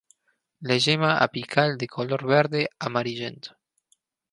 [0.71, 3.55] La yema apical de color verde amarillento.